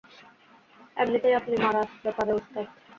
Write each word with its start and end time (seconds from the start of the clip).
এমনিতেই 0.97 1.37
আপনি 1.39 1.55
মারার 1.63 1.87
ব্যাপারে 2.03 2.31
ওস্তাদ। 2.33 2.65